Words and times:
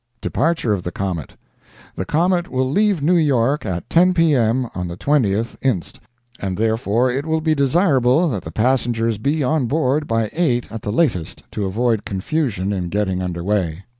DEPARTURE 0.21 0.73
OF 0.73 0.81
THE 0.81 0.91
COMET 0.91 1.35
The 1.93 2.05
comet 2.05 2.49
will 2.49 2.67
leave 2.67 3.03
New 3.03 3.15
York 3.17 3.67
at 3.67 3.87
10 3.91 4.15
P.M. 4.15 4.67
on 4.73 4.87
the 4.87 4.97
20th 4.97 5.57
inst., 5.61 5.99
and 6.39 6.57
therefore 6.57 7.11
it 7.11 7.23
will 7.23 7.39
be 7.39 7.53
desirable 7.53 8.27
that 8.29 8.41
the 8.41 8.51
passengers 8.51 9.19
be 9.19 9.43
on 9.43 9.67
board 9.67 10.07
by 10.07 10.31
eight 10.33 10.71
at 10.71 10.81
the 10.81 10.91
latest, 10.91 11.43
to 11.51 11.65
avoid 11.65 12.03
confusion 12.03 12.73
in 12.73 12.89
getting 12.89 13.21
under 13.21 13.43
way. 13.43 13.83